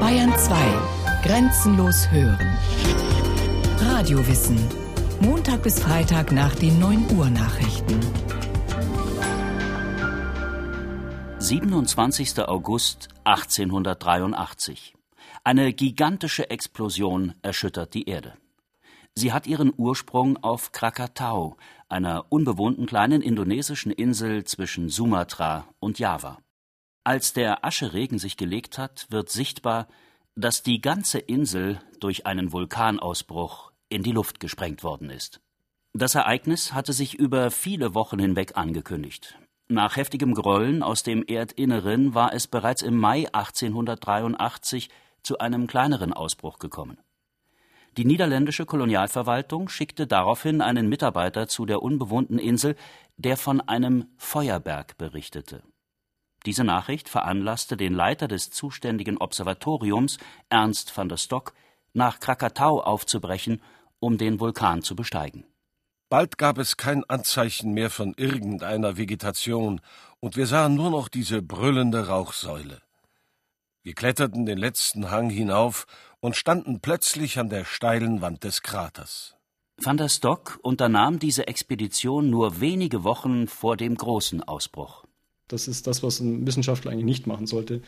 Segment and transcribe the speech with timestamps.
[0.00, 0.54] Bayern 2.
[1.24, 2.58] Grenzenlos hören.
[3.80, 4.58] Radiowissen.
[5.20, 8.00] Montag bis Freitag nach den 9 Uhr Nachrichten.
[11.38, 12.40] 27.
[12.46, 14.94] August 1883.
[15.42, 18.34] Eine gigantische Explosion erschüttert die Erde.
[19.14, 21.56] Sie hat ihren Ursprung auf Krakatau,
[21.88, 26.43] einer unbewohnten kleinen indonesischen Insel zwischen Sumatra und Java.
[27.04, 29.88] Als der Ascheregen sich gelegt hat, wird sichtbar,
[30.36, 35.42] dass die ganze Insel durch einen Vulkanausbruch in die Luft gesprengt worden ist.
[35.92, 39.38] Das Ereignis hatte sich über viele Wochen hinweg angekündigt.
[39.68, 44.88] Nach heftigem Grollen aus dem Erdinneren war es bereits im Mai 1883
[45.22, 46.98] zu einem kleineren Ausbruch gekommen.
[47.98, 52.76] Die niederländische Kolonialverwaltung schickte daraufhin einen Mitarbeiter zu der unbewohnten Insel,
[53.18, 55.62] der von einem Feuerberg berichtete.
[56.46, 60.18] Diese Nachricht veranlasste den Leiter des zuständigen Observatoriums,
[60.50, 61.54] Ernst van der Stock,
[61.94, 63.62] nach Krakatau aufzubrechen,
[63.98, 65.44] um den Vulkan zu besteigen.
[66.10, 69.80] Bald gab es kein Anzeichen mehr von irgendeiner Vegetation,
[70.20, 72.82] und wir sahen nur noch diese brüllende Rauchsäule.
[73.82, 75.86] Wir kletterten den letzten Hang hinauf
[76.20, 79.36] und standen plötzlich an der steilen Wand des Kraters.
[79.76, 85.03] Van der Stock unternahm diese Expedition nur wenige Wochen vor dem großen Ausbruch.
[85.48, 87.82] Das ist das, was ein Wissenschaftler eigentlich nicht machen sollte,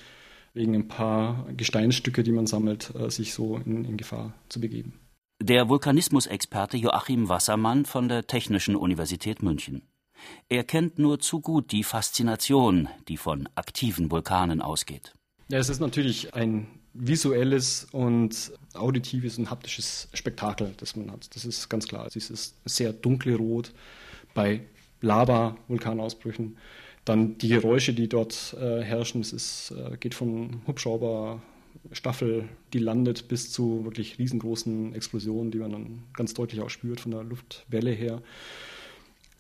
[0.55, 4.95] wegen ein paar Gesteinsstücke, die man sammelt, äh, sich so in, in Gefahr zu begeben.
[5.41, 9.83] Der Vulkanismusexperte Joachim Wassermann von der Technischen Universität München.
[10.49, 15.13] Er kennt nur zu gut die Faszination, die von aktiven Vulkanen ausgeht.
[15.49, 21.35] Ja, es ist natürlich ein visuelles und auditives und haptisches Spektakel, das man hat.
[21.35, 22.07] Das ist ganz klar.
[22.07, 23.73] Es ist sehr dunkle Rot
[24.35, 24.63] bei
[25.03, 26.57] Lava-Vulkanausbrüchen.
[27.07, 31.41] Dann die Geräusche, die dort äh, herrschen, es ist, äh, geht von Hubschrauber,
[31.93, 37.01] Staffel, die landet, bis zu wirklich riesengroßen Explosionen, die man dann ganz deutlich auch spürt
[37.01, 38.23] von der Luftwelle her.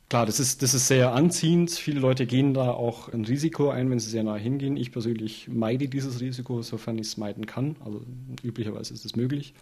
[0.08, 1.72] Klar, das ist, das ist sehr anziehend.
[1.72, 4.76] Viele Leute gehen da auch ein Risiko ein, wenn sie sehr nah hingehen.
[4.76, 7.74] Ich persönlich meide dieses Risiko, sofern ich es meiden kann.
[7.84, 8.02] Also
[8.44, 9.54] üblicherweise ist es möglich,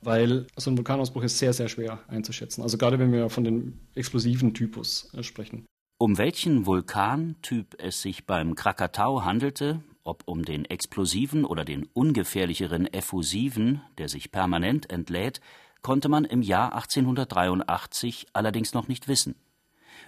[0.00, 2.62] weil so ein Vulkanausbruch ist sehr, sehr schwer einzuschätzen.
[2.62, 5.66] Also gerade wenn wir von dem explosiven Typus äh, sprechen.
[6.02, 12.92] Um welchen Vulkantyp es sich beim Krakatau handelte, ob um den explosiven oder den ungefährlicheren
[12.92, 15.40] effusiven, der sich permanent entlädt,
[15.80, 19.36] konnte man im Jahr 1883 allerdings noch nicht wissen.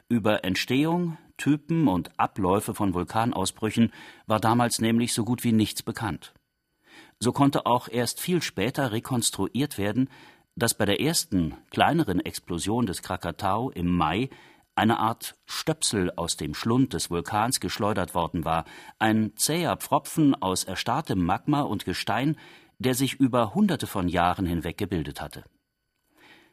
[0.09, 3.93] Über Entstehung, Typen und Abläufe von Vulkanausbrüchen
[4.26, 6.34] war damals nämlich so gut wie nichts bekannt.
[7.21, 10.11] So konnte auch erst viel später rekonstruiert werden,
[10.56, 14.28] dass bei der ersten, kleineren Explosion des Krakatau im Mai
[14.74, 18.64] eine Art Stöpsel aus dem Schlund des Vulkans geschleudert worden war,
[18.98, 22.36] ein zäher Pfropfen aus erstarrtem Magma und Gestein,
[22.78, 25.44] der sich über hunderte von Jahren hinweg gebildet hatte.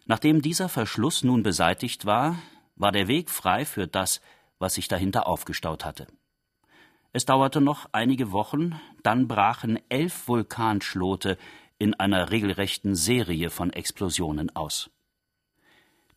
[0.06, 2.38] Nachdem dieser Verschluss nun beseitigt war,
[2.76, 4.22] war der Weg frei für das,
[4.60, 6.08] was sich dahinter aufgestaut hatte.
[7.14, 11.38] Es dauerte noch einige Wochen, dann brachen elf Vulkanschlote
[11.78, 14.90] in einer regelrechten Serie von Explosionen aus.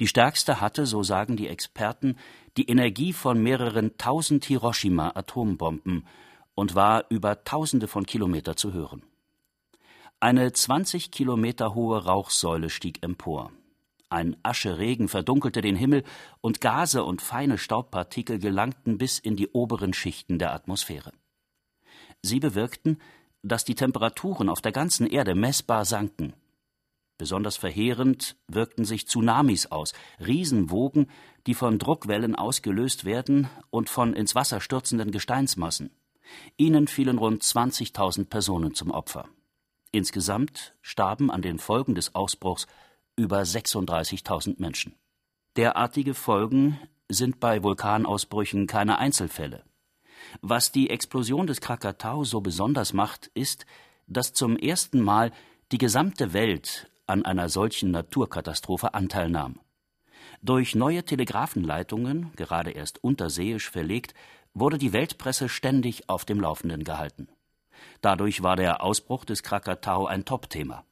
[0.01, 2.17] Die stärkste hatte, so sagen die Experten,
[2.57, 6.07] die Energie von mehreren tausend Hiroshima-Atombomben
[6.55, 9.03] und war über Tausende von Kilometer zu hören.
[10.21, 13.53] Eine 20 Kilometer hohe Rauchsäule stieg empor.
[14.09, 16.05] Ein Ascheregen verdunkelte den Himmel
[16.41, 21.13] und Gase und feine Staubpartikel gelangten bis in die oberen Schichten der Atmosphäre.
[22.23, 23.01] Sie bewirkten,
[23.43, 26.35] dass die Temperaturen auf der ganzen Erde messbar sanken
[27.17, 31.09] Besonders verheerend wirkten sich Tsunamis aus, Riesenwogen,
[31.47, 35.91] die von Druckwellen ausgelöst werden und von ins Wasser stürzenden Gesteinsmassen.
[36.57, 39.29] Ihnen fielen rund 20.000 Personen zum Opfer.
[39.93, 42.67] Insgesamt starben an den Folgen des Ausbruchs
[43.17, 44.97] über 36.000 Menschen.
[45.57, 49.63] Derartige Folgen sind bei Vulkanausbrüchen keine Einzelfälle.
[50.41, 53.67] Was die Explosion des Krakatau so besonders macht, ist,
[54.09, 55.31] dass zum ersten Mal
[55.71, 59.61] die gesamte Welt an einer solchen Naturkatastrophe Anteil nahm.
[60.43, 64.15] Durch neue Telegrafenleitungen, gerade erst unterseeisch verlegt,
[64.55, 67.29] wurde die Weltpresse ständig auf dem Laufenden gehalten.
[68.01, 70.85] Dadurch war der Ausbruch des Krakatau ein Topthema.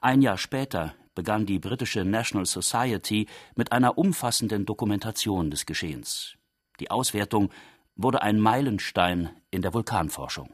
[0.00, 6.36] Ein Jahr später begann die britische National Society mit einer umfassenden Dokumentation des Geschehens.
[6.80, 7.50] Die Auswertung
[7.94, 10.52] wurde ein Meilenstein in der Vulkanforschung.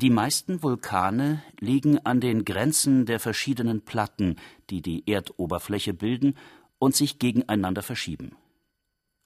[0.00, 4.36] Die meisten Vulkane liegen an den Grenzen der verschiedenen Platten,
[4.70, 6.36] die die Erdoberfläche bilden
[6.78, 8.36] und sich gegeneinander verschieben.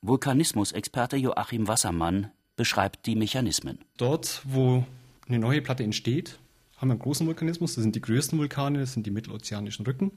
[0.01, 3.81] Vulkanismusexperte Joachim Wassermann beschreibt die Mechanismen.
[3.99, 4.87] Dort, wo
[5.29, 6.39] eine neue Platte entsteht,
[6.79, 10.13] haben wir einen großen Vulkanismus, das sind die größten Vulkane, das sind die mittelozeanischen Rücken.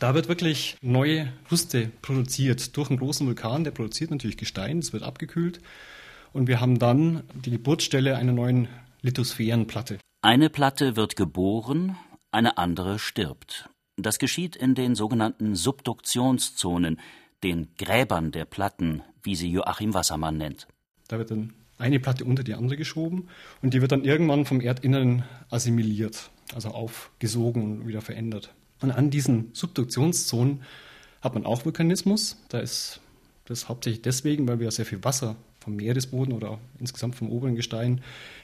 [0.00, 4.92] Da wird wirklich neue Rüste produziert durch einen großen Vulkan, der produziert natürlich Gestein, es
[4.92, 5.60] wird abgekühlt
[6.32, 8.66] und wir haben dann die Geburtsstelle einer neuen
[9.08, 9.98] Lithosphärenplatte.
[10.20, 11.96] Eine Platte wird geboren,
[12.30, 13.70] eine andere stirbt.
[13.96, 17.00] Das geschieht in den sogenannten Subduktionszonen,
[17.42, 20.68] den Gräbern der Platten, wie sie Joachim Wassermann nennt.
[21.08, 23.28] Da wird dann eine Platte unter die andere geschoben
[23.62, 28.52] und die wird dann irgendwann vom Erdinneren assimiliert, also aufgesogen und wieder verändert.
[28.82, 30.64] Und an diesen Subduktionszonen
[31.22, 32.36] hat man auch Vulkanismus.
[32.50, 33.00] Da ist
[33.46, 38.00] das hauptsächlich deswegen, weil wir sehr viel Wasser vom Meeresboden oder insgesamt vom oberen Gestein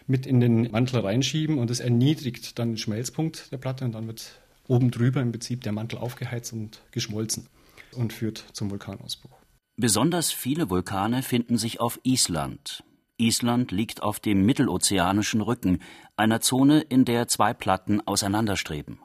[0.07, 4.07] mit in den Mantel reinschieben und das erniedrigt dann den Schmelzpunkt der Platte und dann
[4.07, 7.47] wird oben drüber im Prinzip der Mantel aufgeheizt und geschmolzen
[7.93, 9.39] und führt zum Vulkanausbruch.
[9.77, 12.85] Besonders viele Vulkane finden sich auf Island.
[13.17, 15.81] Island liegt auf dem mittelozeanischen Rücken,
[16.17, 18.99] einer Zone, in der zwei Platten auseinanderstreben.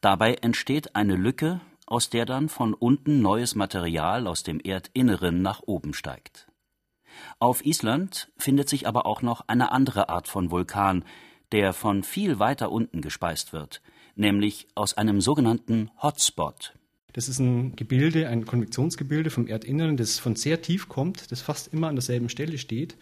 [0.00, 5.62] Dabei entsteht eine Lücke, aus der dann von unten neues Material aus dem Erdinneren nach
[5.66, 6.46] oben steigt.
[7.38, 11.04] Auf Island findet sich aber auch noch eine andere Art von Vulkan,
[11.52, 13.82] der von viel weiter unten gespeist wird,
[14.16, 16.74] nämlich aus einem sogenannten Hotspot.
[17.12, 21.72] Das ist ein Gebilde, ein Konvektionsgebilde vom Erdinneren, das von sehr tief kommt, das fast
[21.72, 22.96] immer an derselben Stelle steht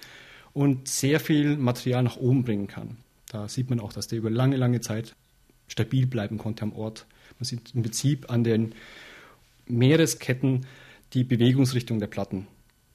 [0.53, 2.97] und sehr viel Material nach oben bringen kann.
[3.29, 5.15] Da sieht man auch, dass der über lange, lange Zeit
[5.69, 7.07] stabil bleiben konnte am Ort.
[7.39, 8.75] Man sieht im Prinzip an den
[9.67, 10.67] Meeresketten
[11.13, 12.49] die Bewegungsrichtung der Platten,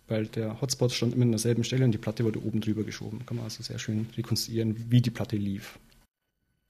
[0.07, 3.25] weil der Hotspot stand immer an derselben Stelle und die Platte wurde oben drüber geschoben.
[3.25, 5.79] Kann man also sehr schön rekonstruieren, wie die Platte lief.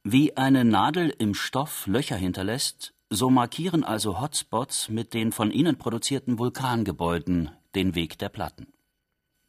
[0.03, 5.77] Wie eine Nadel im Stoff Löcher hinterlässt, so markieren also Hotspots mit den von ihnen
[5.77, 8.67] produzierten Vulkangebäuden den Weg der Platten.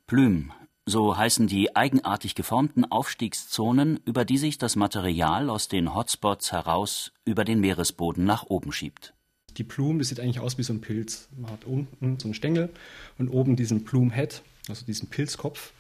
[0.07, 0.53] Plüm
[0.89, 7.13] so heißen die eigenartig geformten Aufstiegszonen, über die sich das Material aus den Hotspots heraus
[7.25, 9.13] über den Meeresboden nach oben schiebt.
[9.57, 11.29] Die Plume, das sieht eigentlich aus wie so ein Pilz.
[11.37, 12.71] Man hat unten so einen Stängel
[13.19, 15.73] und oben diesen Plumehead, also diesen Pilzkopf,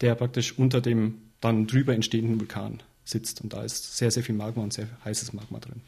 [0.00, 3.40] der praktisch unter dem dann drüber entstehenden Vulkan sitzt.
[3.40, 5.82] Und da ist sehr, sehr viel Magma und sehr heißes Magma drin.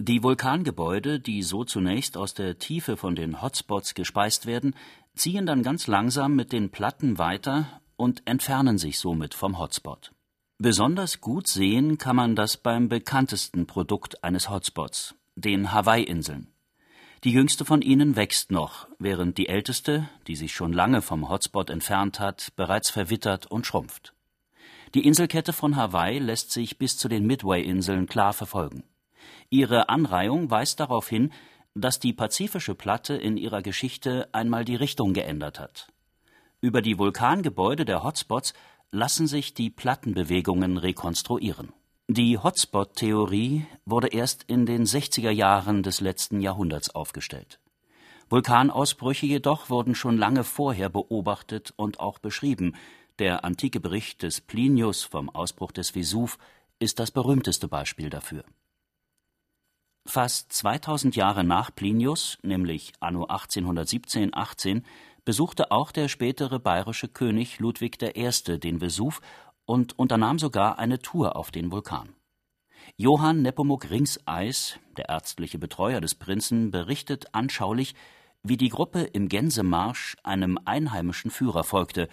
[0.00, 4.74] Die Vulkangebäude, die so zunächst aus der Tiefe von den Hotspots gespeist werden,
[5.14, 10.12] ziehen dann ganz langsam mit den Platten weiter und entfernen sich somit vom Hotspot.
[10.58, 16.48] Besonders gut sehen kann man das beim bekanntesten Produkt eines Hotspots, den Hawaii-Inseln.
[17.24, 21.70] Die jüngste von ihnen wächst noch, während die älteste, die sich schon lange vom Hotspot
[21.70, 24.12] entfernt hat, bereits verwittert und schrumpft.
[24.92, 28.84] Die Inselkette von Hawaii lässt sich bis zu den Midway-Inseln klar verfolgen.
[29.48, 31.32] Ihre Anreihung weist darauf hin,
[31.74, 35.88] dass die pazifische Platte in ihrer Geschichte einmal die Richtung geändert hat.
[36.60, 38.52] Über die Vulkangebäude der Hotspots
[38.90, 41.72] lassen sich die Plattenbewegungen rekonstruieren.
[42.08, 47.60] Die Hotspot-Theorie wurde erst in den 60er Jahren des letzten Jahrhunderts aufgestellt.
[48.28, 52.76] Vulkanausbrüche jedoch wurden schon lange vorher beobachtet und auch beschrieben.
[53.18, 56.36] Der antike Bericht des Plinius vom Ausbruch des Vesuv
[56.78, 58.44] ist das berühmteste Beispiel dafür.
[60.04, 64.82] Fast 2000 Jahre nach Plinius, nämlich anno 1817/18,
[65.24, 68.58] besuchte auch der spätere bayerische König Ludwig I.
[68.58, 69.22] den Vesuv
[69.66, 72.14] und unternahm sogar eine Tour auf den Vulkan.
[72.96, 77.94] Johann Nepomuk Ringseis, der ärztliche Betreuer des Prinzen, berichtet anschaulich,
[78.42, 82.08] wie die Gruppe im Gänsemarsch einem einheimischen Führer folgte,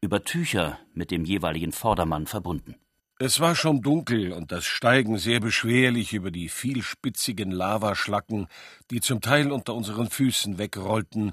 [0.00, 2.76] über Tücher mit dem jeweiligen Vordermann verbunden.
[3.18, 8.48] Es war schon dunkel und das Steigen sehr beschwerlich über die vielspitzigen Lavaschlacken,
[8.90, 11.32] die zum Teil unter unseren Füßen wegrollten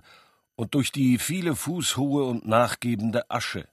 [0.56, 3.68] und durch die viele Fuß hohe und nachgebende Asche.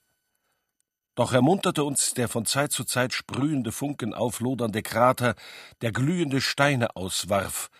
[1.18, 5.34] Doch ermunterte uns der von Zeit zu Zeit sprühende Funken auflodernde Krater,
[5.80, 7.70] der glühende Steine auswarf,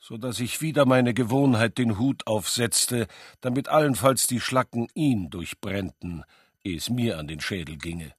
[0.00, 3.08] so dass ich wieder meine Gewohnheit den Hut aufsetzte,
[3.42, 6.24] damit allenfalls die Schlacken ihn durchbrennten,
[6.64, 8.14] ehe es mir an den Schädel ginge.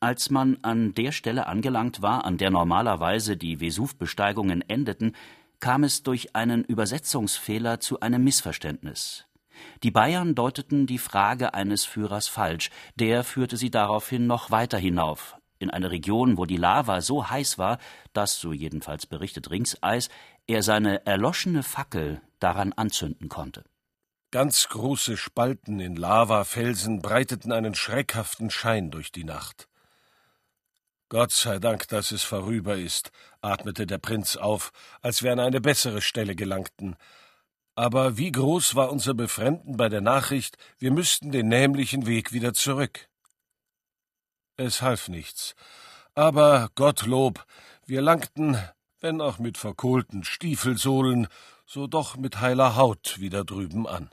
[0.00, 5.16] Als man an der Stelle angelangt war, an der normalerweise die Vesuvbesteigungen endeten,
[5.60, 9.27] kam es durch einen Übersetzungsfehler zu einem Missverständnis.
[9.82, 15.36] Die Bayern deuteten die Frage eines Führers falsch, der führte sie daraufhin noch weiter hinauf,
[15.58, 17.78] in eine Region, wo die Lava so heiß war,
[18.12, 20.08] dass, so jedenfalls berichtet Ringseis,
[20.46, 23.64] er seine erloschene Fackel daran anzünden konnte.
[24.30, 29.68] Ganz große Spalten in Lavafelsen breiteten einen schreckhaften Schein durch die Nacht.
[31.08, 33.10] Gott sei Dank, dass es vorüber ist,
[33.40, 36.96] atmete der Prinz auf, als wir an eine bessere Stelle gelangten,
[37.78, 42.52] aber wie groß war unser Befremden bei der Nachricht, wir müssten den nämlichen Weg wieder
[42.52, 43.08] zurück.
[44.56, 45.54] Es half nichts.
[46.16, 47.46] Aber Gottlob,
[47.86, 48.58] wir langten,
[48.98, 51.28] wenn auch mit verkohlten Stiefelsohlen,
[51.66, 54.10] so doch mit heiler Haut wieder drüben an.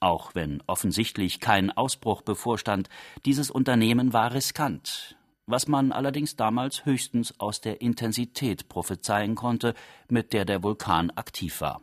[0.00, 2.90] Auch wenn offensichtlich kein Ausbruch bevorstand,
[3.24, 5.16] dieses Unternehmen war riskant,
[5.46, 9.72] was man allerdings damals höchstens aus der Intensität prophezeien konnte,
[10.10, 11.80] mit der der Vulkan aktiv war.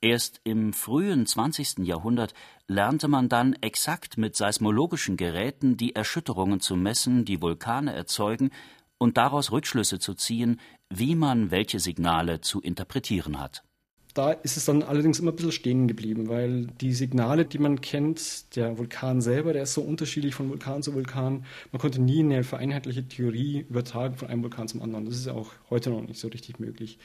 [0.00, 1.78] Erst im frühen 20.
[1.78, 2.32] Jahrhundert
[2.68, 8.50] lernte man dann exakt mit seismologischen Geräten die Erschütterungen zu messen, die Vulkane erzeugen,
[8.98, 13.62] und daraus Rückschlüsse zu ziehen, wie man welche Signale zu interpretieren hat.
[14.14, 17.80] Da ist es dann allerdings immer ein bisschen stehen geblieben, weil die Signale, die man
[17.80, 21.44] kennt, der Vulkan selber, der ist so unterschiedlich von Vulkan zu Vulkan.
[21.70, 25.04] Man konnte nie eine vereinheitliche Theorie übertragen von einem Vulkan zum anderen.
[25.04, 26.98] Das ist ja auch heute noch nicht so richtig möglich.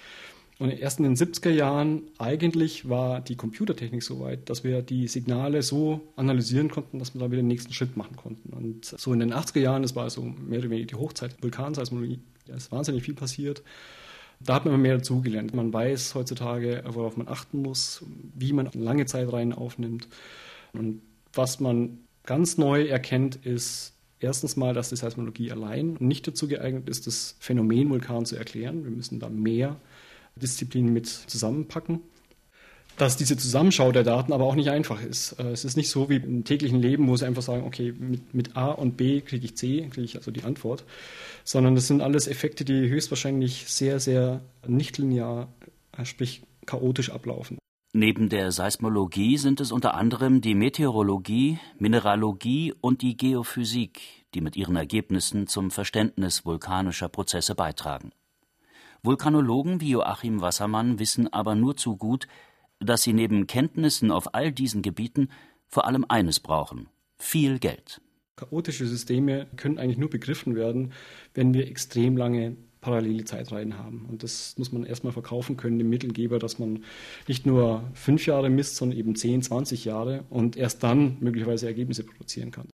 [0.60, 5.07] Und erst in den 70er Jahren eigentlich war die Computertechnik so weit, dass wir die
[5.07, 8.53] Signale so analysieren konnten, dass wir da wieder den nächsten Schritt machen konnten.
[8.53, 12.19] Und so in den 80er Jahren, das war so mehr oder weniger die Hochzeit Vulkanseismologie,
[12.45, 13.63] da ist wahnsinnig viel passiert.
[14.39, 15.53] Da hat man mehr dazugelernt.
[15.53, 18.03] Man weiß heutzutage, worauf man achten muss,
[18.36, 20.07] wie man lange Zeitreihen aufnimmt.
[20.74, 21.01] Und
[21.33, 26.89] was man ganz neu erkennt, ist erstens mal, dass die Seismologie allein nicht dazu geeignet
[26.89, 28.83] ist, das Phänomen Vulkan zu erklären.
[28.83, 29.77] Wir müssen da mehr
[30.36, 32.02] Disziplinen mit zusammenpacken.
[32.98, 35.34] Dass diese Zusammenschau der Daten aber auch nicht einfach ist.
[35.40, 38.36] Äh, es ist nicht so wie im täglichen Leben, wo sie einfach sagen, okay, mit,
[38.36, 40.84] mit A und B kriege ich C, kriege ich also die Antwort,
[41.44, 45.48] sondern das sind alles Effekte, die höchstwahrscheinlich sehr, sehr nicht linear,
[45.98, 47.58] äh, sprich chaotisch ablaufen.
[47.96, 54.02] Neben der Seismologie sind es unter anderem die Meteorologie, Mineralogie und die Geophysik,
[54.34, 58.12] die mit ihren Ergebnissen zum Verständnis vulkanischer Prozesse beitragen.
[59.05, 62.25] Vulkanologen wie Joachim Wassermann wissen aber nur zu gut,
[62.79, 65.27] dass sie neben Kenntnissen auf all diesen Gebieten
[65.67, 68.00] vor allem eines brauchen: viel Geld.
[68.38, 70.93] Chaotische Systeme können eigentlich nur begriffen werden,
[71.33, 74.05] wenn wir extrem lange parallele Zeitreihen haben.
[74.10, 76.86] Und das muss man erstmal verkaufen können dem Mittelgeber, dass man
[77.27, 82.05] nicht nur fünf Jahre misst, sondern eben 10, 20 Jahre und erst dann möglicherweise Ergebnisse
[82.05, 82.69] produzieren kann.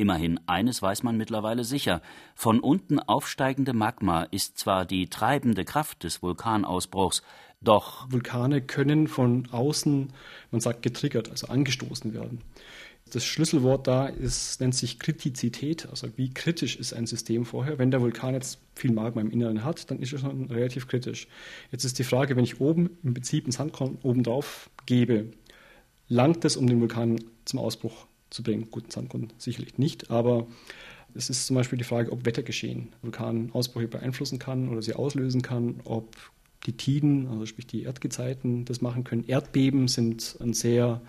[0.00, 2.00] Immerhin eines weiß man mittlerweile sicher:
[2.34, 7.22] Von unten aufsteigende Magma ist zwar die treibende Kraft des Vulkanausbruchs,
[7.60, 10.10] doch Vulkane können von außen,
[10.52, 12.40] man sagt getriggert, also angestoßen werden.
[13.12, 17.78] Das Schlüsselwort da ist, nennt sich Kritizität, also wie kritisch ist ein System vorher.
[17.78, 21.28] Wenn der Vulkan jetzt viel Magma im Inneren hat, dann ist er schon relativ kritisch.
[21.72, 25.32] Jetzt ist die Frage, wenn ich oben im Prinzip ein Sandkorn oben drauf gebe,
[26.08, 28.68] langt es, um den Vulkan zum Ausbruch zu bringen.
[28.70, 30.46] Guten Sandgrund sicherlich nicht, aber
[31.14, 35.80] es ist zum Beispiel die Frage, ob Wettergeschehen Vulkanausbrüche beeinflussen kann oder sie auslösen kann,
[35.84, 36.16] ob
[36.66, 39.24] die Tiden, also sprich die Erdgezeiten, das machen können.
[39.26, 41.00] Erdbeben sind ein sehr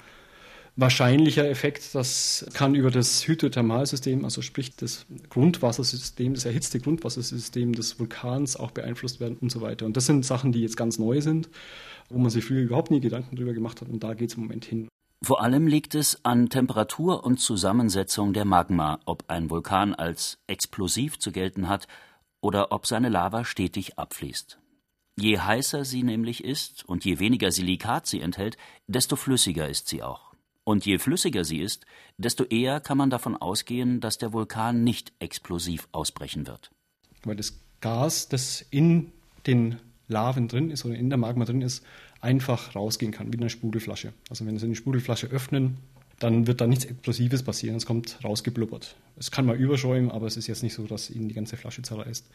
[0.75, 1.93] wahrscheinlicher Effekt.
[1.93, 8.71] Das kann über das Hydrothermalsystem, also sprich das Grundwassersystem, das erhitzte Grundwassersystem des Vulkans auch
[8.71, 9.85] beeinflusst werden und so weiter.
[9.85, 11.49] Und das sind Sachen, die jetzt ganz neu sind,
[12.09, 13.89] wo man sich früher überhaupt nie Gedanken darüber gemacht hat.
[13.89, 14.90] Und da geht es im Moment hin.
[15.23, 21.19] Vor allem liegt es an Temperatur und Zusammensetzung der Magma, ob ein Vulkan als explosiv
[21.19, 21.87] zu gelten hat
[22.41, 24.57] oder ob seine Lava stetig abfließt.
[25.19, 30.01] Je heißer sie nämlich ist und je weniger Silikat sie enthält, desto flüssiger ist sie
[30.01, 30.33] auch.
[30.63, 31.85] Und je flüssiger sie ist,
[32.17, 36.71] desto eher kann man davon ausgehen, dass der Vulkan nicht explosiv ausbrechen wird.
[37.23, 39.11] Weil das Gas, das in
[39.45, 41.83] den Laven drin ist oder in der Magma drin ist,
[42.21, 44.13] einfach rausgehen kann, wie eine Sprudelflasche.
[44.29, 45.77] Also wenn Sie eine Sprudelflasche öffnen,
[46.19, 48.95] dann wird da nichts Explosives passieren, es kommt rausgeblubbert.
[49.17, 51.81] Es kann mal überschäumen, aber es ist jetzt nicht so, dass Ihnen die ganze Flasche
[51.81, 52.27] zerreißt.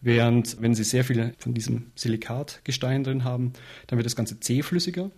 [0.00, 3.52] Während, wenn Sie sehr viel von diesem Silikatgestein drin haben,
[3.86, 5.10] dann wird das Ganze zähflüssiger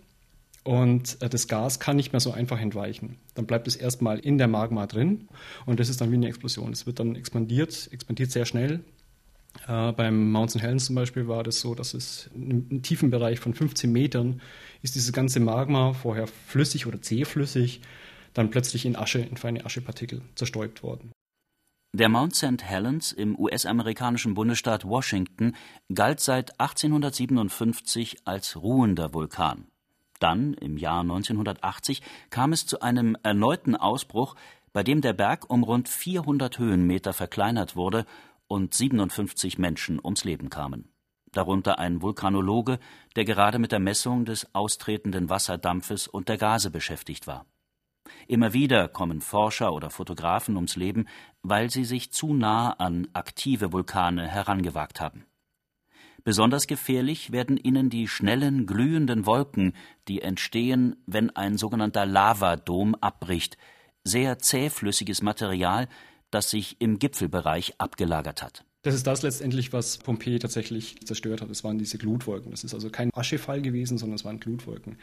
[0.62, 3.16] und äh, das Gas kann nicht mehr so einfach entweichen.
[3.34, 5.28] Dann bleibt es erstmal in der Magma drin
[5.64, 6.72] und das ist dann wie eine Explosion.
[6.72, 8.80] Es wird dann expandiert, expandiert sehr schnell
[9.68, 10.62] äh, beim Mount St.
[10.62, 14.40] Helens zum Beispiel war das so, dass es im tiefen Bereich von 15 Metern
[14.82, 17.80] ist dieses ganze Magma vorher flüssig oder zähflüssig,
[18.34, 21.12] dann plötzlich in Asche, in feine Aschepartikel zerstäubt worden.
[21.92, 22.62] Der Mount St.
[22.62, 25.54] Helens im US-amerikanischen Bundesstaat Washington
[25.94, 29.66] galt seit 1857 als ruhender Vulkan.
[30.20, 34.34] Dann, im Jahr 1980, kam es zu einem erneuten Ausbruch,
[34.72, 38.04] bei dem der Berg um rund 400 Höhenmeter verkleinert wurde
[38.48, 40.92] und 57 Menschen ums Leben kamen,
[41.32, 42.78] darunter ein Vulkanologe,
[43.16, 47.46] der gerade mit der Messung des austretenden Wasserdampfes und der Gase beschäftigt war.
[48.28, 51.06] Immer wieder kommen Forscher oder Fotografen ums Leben,
[51.42, 55.26] weil sie sich zu nah an aktive Vulkane herangewagt haben.
[56.24, 59.74] Besonders gefährlich werden ihnen die schnellen, glühenden Wolken,
[60.08, 63.56] die entstehen, wenn ein sogenannter Lavadom abbricht,
[64.02, 65.88] sehr zähflüssiges Material,
[66.36, 68.64] das sich im Gipfelbereich abgelagert hat.
[68.82, 71.50] Das ist das letztendlich, was Pompeji tatsächlich zerstört hat.
[71.50, 72.50] Es waren diese Glutwolken.
[72.50, 74.98] Das ist also kein Aschefall gewesen, sondern es waren Glutwolken,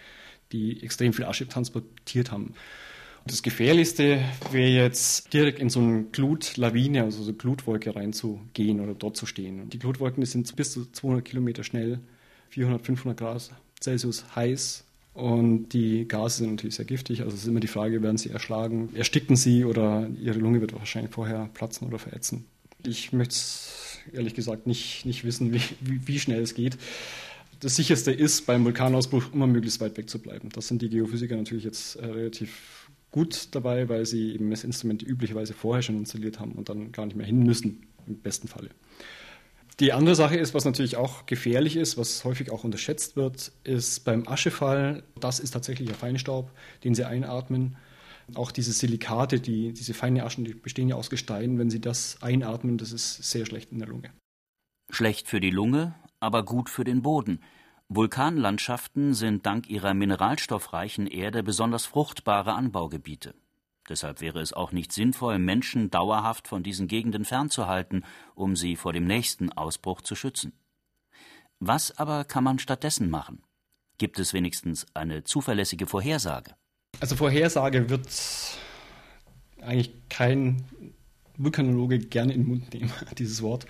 [0.52, 2.54] die extrem viel Asche transportiert haben.
[3.26, 8.94] Das Gefährlichste wäre jetzt direkt in so eine Glutlawine, also so eine Glutwolke reinzugehen oder
[8.94, 9.60] dort zu stehen.
[9.60, 12.00] Und die Glutwolken die sind bis zu 200 Kilometer schnell,
[12.50, 17.22] 400, 500 Grad Celsius heiß und die Gase sind natürlich sehr giftig.
[17.22, 20.74] Also es ist immer die Frage, werden sie erschlagen, ersticken sie oder ihre Lunge wird
[20.74, 22.46] wahrscheinlich vorher platzen oder verätzen.
[22.86, 23.36] Ich möchte
[24.12, 26.78] ehrlich gesagt nicht, nicht wissen, wie, wie, wie schnell es geht
[27.64, 30.50] das sicherste ist, beim Vulkanausbruch immer möglichst weit weg zu bleiben.
[30.50, 35.54] Das sind die Geophysiker natürlich jetzt äh, relativ gut dabei, weil sie eben Messinstrumente üblicherweise
[35.54, 38.70] vorher schon installiert haben und dann gar nicht mehr hin müssen, im besten Falle.
[39.80, 44.06] Die andere Sache ist, was natürlich auch gefährlich ist, was häufig auch unterschätzt wird, ist
[44.06, 46.52] beim Aschefall, das ist tatsächlich ein Feinstaub,
[46.84, 47.76] den Sie einatmen.
[48.36, 52.22] Auch diese Silikate, die, diese feine Aschen, die bestehen ja aus Gestein, wenn Sie das
[52.22, 54.12] einatmen, das ist sehr schlecht in der Lunge.
[54.92, 57.40] Schlecht für die Lunge, aber gut für den Boden.
[57.90, 63.34] Vulkanlandschaften sind dank ihrer mineralstoffreichen Erde besonders fruchtbare Anbaugebiete.
[63.90, 68.94] Deshalb wäre es auch nicht sinnvoll, Menschen dauerhaft von diesen Gegenden fernzuhalten, um sie vor
[68.94, 70.54] dem nächsten Ausbruch zu schützen.
[71.60, 73.44] Was aber kann man stattdessen machen?
[73.98, 76.56] Gibt es wenigstens eine zuverlässige Vorhersage?
[77.00, 78.08] Also Vorhersage wird
[79.62, 80.64] eigentlich kein
[81.38, 83.66] Vulkanologe gerne in den Mund nehmen, dieses Wort.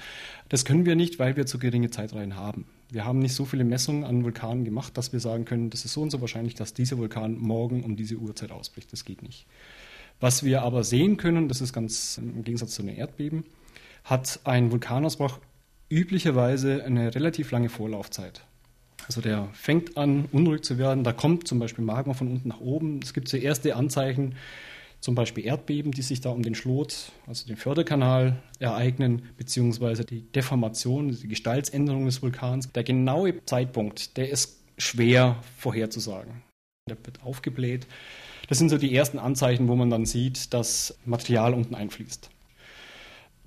[0.50, 2.65] Das können wir nicht, weil wir zu geringe Zeitreihen haben.
[2.89, 5.93] Wir haben nicht so viele Messungen an Vulkanen gemacht, dass wir sagen können, das ist
[5.93, 8.91] so und so wahrscheinlich, dass dieser Vulkan morgen um diese Uhrzeit ausbricht.
[8.91, 9.48] Das geht nicht.
[10.20, 13.46] Was wir aber sehen können, das ist ganz im Gegensatz zu den Erdbeben,
[14.03, 15.39] hat ein Vulkanausbruch
[15.89, 18.43] üblicherweise eine relativ lange Vorlaufzeit.
[19.05, 21.03] Also der fängt an, unruhig zu werden.
[21.03, 23.00] Da kommt zum Beispiel Magma von unten nach oben.
[23.03, 24.36] Es gibt so erste Anzeichen,
[25.01, 30.22] zum Beispiel Erdbeben, die sich da um den Schlot, also den Förderkanal, ereignen, beziehungsweise die
[30.22, 32.72] Deformation, die Gestaltsänderung des Vulkans.
[32.72, 36.42] Der genaue Zeitpunkt, der ist schwer vorherzusagen.
[36.90, 37.85] Der wird aufgebläht.
[38.48, 42.29] Das sind so die ersten Anzeichen, wo man dann sieht, dass Material unten einfließt.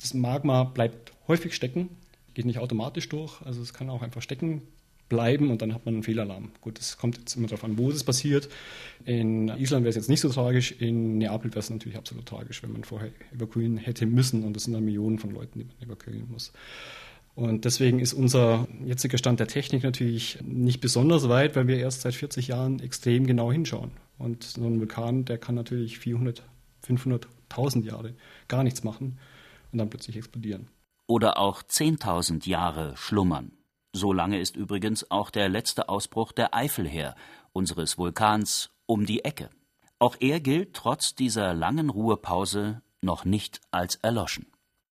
[0.01, 1.89] Das Magma bleibt häufig stecken,
[2.35, 4.63] geht nicht automatisch durch, also es kann auch einfach stecken
[5.09, 6.51] bleiben und dann hat man einen Fehlalarm.
[6.61, 8.49] Gut, es kommt jetzt immer darauf an, wo es passiert.
[9.05, 12.63] In Island wäre es jetzt nicht so tragisch, in Neapel wäre es natürlich absolut tragisch,
[12.63, 15.89] wenn man vorher evakuieren hätte müssen und das sind dann Millionen von Leuten, die man
[15.89, 16.53] evakuieren muss.
[17.35, 22.01] Und deswegen ist unser jetziger Stand der Technik natürlich nicht besonders weit, weil wir erst
[22.01, 23.91] seit 40 Jahren extrem genau hinschauen.
[24.19, 26.43] Und so ein Vulkan, der kann natürlich 400,
[26.83, 28.15] 500, 1000 Jahre
[28.49, 29.19] gar nichts machen
[29.73, 30.69] und dann plötzlich explodieren.
[31.07, 33.53] Oder auch 10.000 Jahre schlummern.
[33.93, 37.15] So lange ist übrigens auch der letzte Ausbruch der Eifel her,
[37.53, 39.51] unseres Vulkans um die Ecke.
[39.99, 44.47] Auch er gilt trotz dieser langen Ruhepause noch nicht als erloschen.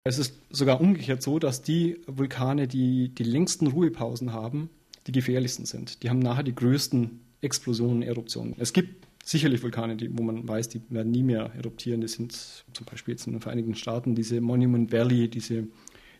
[0.04, 4.70] Es ist sogar umgekehrt so, dass die Vulkane, die die längsten Ruhepausen haben,
[5.06, 6.02] die gefährlichsten sind.
[6.02, 8.54] Die haben nachher die größten Explosionen, Eruptionen.
[8.58, 12.00] Es gibt sicherlich Vulkane, die, wo man weiß, die werden nie mehr eruptieren.
[12.00, 15.66] Das sind zum Beispiel jetzt in den Vereinigten Staaten diese Monument Valley, diese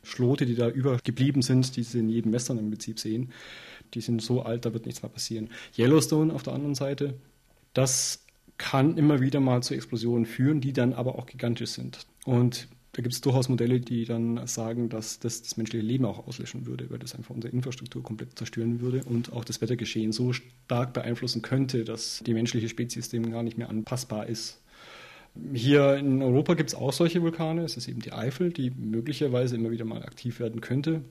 [0.02, 3.30] Schlote, die da übergeblieben sind, die Sie in jedem Western im Prinzip sehen,
[3.94, 5.50] die sind so alt, da wird nichts mehr passieren.
[5.78, 7.14] Yellowstone auf der anderen Seite,
[7.72, 8.24] das
[8.56, 12.06] kann immer wieder mal zu Explosionen führen, die dann aber auch gigantisch sind.
[12.24, 16.28] Und da gibt es durchaus Modelle, die dann sagen, dass das das menschliche Leben auch
[16.28, 20.32] auslöschen würde, weil das einfach unsere Infrastruktur komplett zerstören würde und auch das Wettergeschehen so
[20.32, 24.62] stark beeinflussen könnte, dass die menschliche Spezies dem gar nicht mehr anpassbar ist.
[25.52, 27.64] Hier in Europa gibt es auch solche Vulkane.
[27.64, 31.02] Es ist eben die Eifel, die möglicherweise immer wieder mal aktiv werden könnte.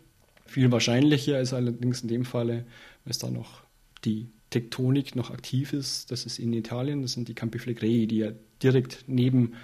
[0.45, 2.65] Viel wahrscheinlicher ist allerdings in dem Falle,
[3.03, 3.63] weil es da noch
[4.05, 6.11] die Tektonik noch aktiv ist.
[6.11, 9.55] Das ist in Italien, das sind die Campi Flegrei, die ja direkt neben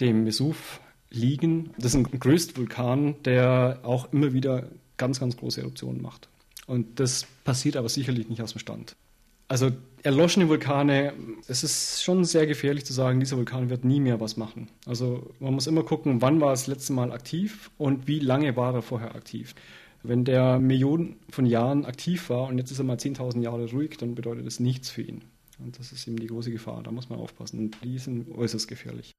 [0.00, 1.70] dem Vesuv liegen.
[1.78, 6.28] Das ist ein Größtvulkan, der auch immer wieder ganz, ganz große Eruptionen macht.
[6.66, 8.96] Und das passiert aber sicherlich nicht aus dem Stand.
[9.48, 9.70] Also
[10.02, 11.12] erloschene Vulkane,
[11.46, 14.68] es ist schon sehr gefährlich zu sagen, dieser Vulkan wird nie mehr was machen.
[14.86, 18.56] Also man muss immer gucken, wann war es das letzte Mal aktiv und wie lange
[18.56, 19.54] war er vorher aktiv.
[20.02, 23.96] Wenn der Millionen von Jahren aktiv war und jetzt ist er mal 10.000 Jahre ruhig,
[23.98, 25.22] dann bedeutet das nichts für ihn.
[25.58, 27.60] Und das ist eben die große Gefahr, da muss man aufpassen.
[27.60, 29.12] Und die sind äußerst gefährlich.